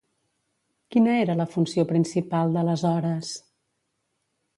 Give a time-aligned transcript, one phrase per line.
[0.95, 3.35] Quina era la funció principal de les Hores?